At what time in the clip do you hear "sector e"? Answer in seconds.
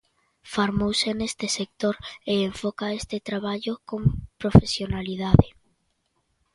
1.59-2.33